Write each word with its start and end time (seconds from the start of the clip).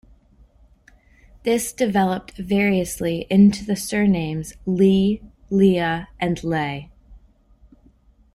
This 1.43 1.71
developed 1.71 2.31
variously 2.35 3.27
into 3.29 3.63
the 3.63 3.75
surnames 3.75 4.51
Lee, 4.65 5.21
Lea, 5.51 6.07
and 6.19 6.43
Leigh. 6.43 6.89